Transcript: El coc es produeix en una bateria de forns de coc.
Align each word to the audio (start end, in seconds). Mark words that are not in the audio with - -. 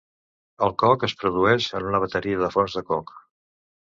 El 0.67 0.71
coc 0.83 1.03
es 1.07 1.13
produeix 1.23 1.67
en 1.79 1.85
una 1.89 2.01
bateria 2.05 2.41
de 2.45 2.51
forns 2.57 2.79
de 2.79 2.83
coc. 2.91 3.13